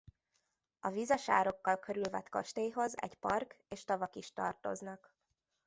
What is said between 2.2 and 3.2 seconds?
kastélyhoz egy